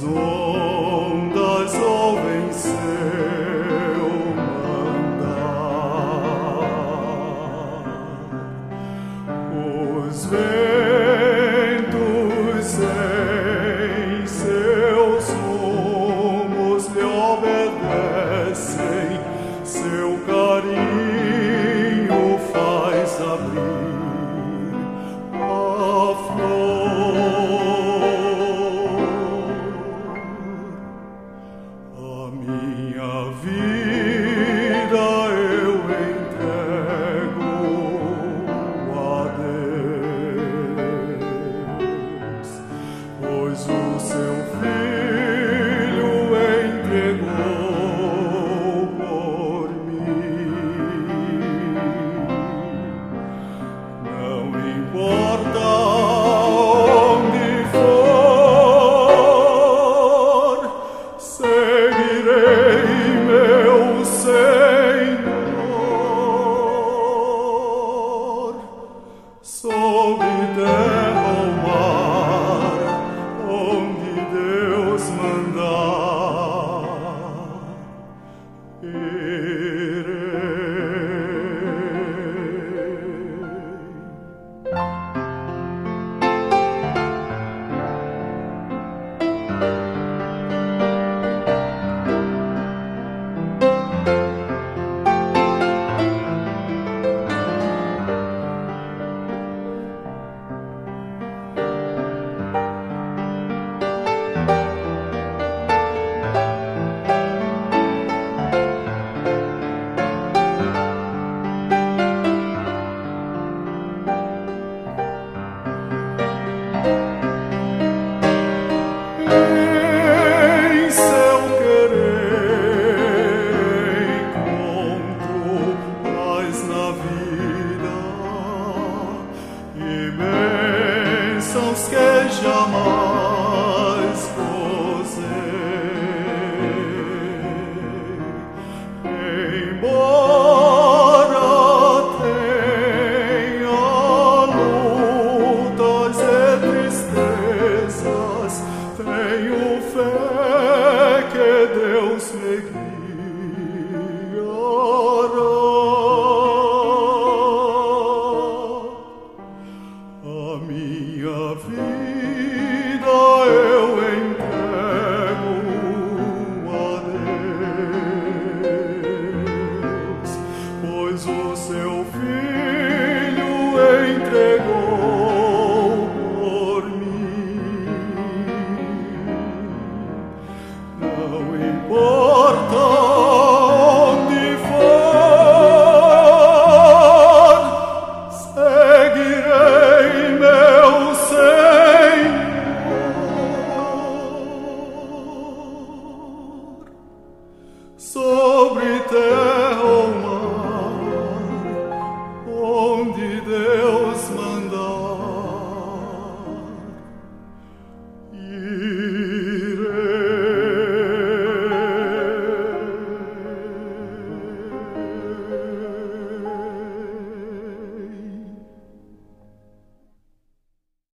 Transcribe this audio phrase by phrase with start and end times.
[0.00, 0.83] 做。